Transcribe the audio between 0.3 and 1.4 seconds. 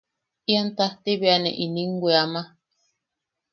Ian tajti bea